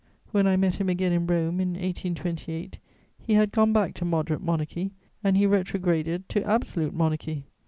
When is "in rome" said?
1.11-1.59